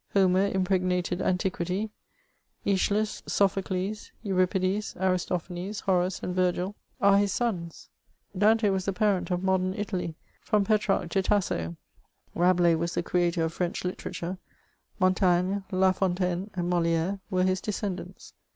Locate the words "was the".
8.71-8.93, 12.77-13.03